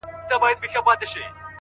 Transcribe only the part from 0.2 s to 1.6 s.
د عقل يې خبر د چا منله.!